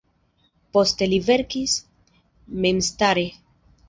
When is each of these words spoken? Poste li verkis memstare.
Poste 0.77 1.07
li 1.11 1.19
verkis 1.27 1.75
memstare. 2.65 3.27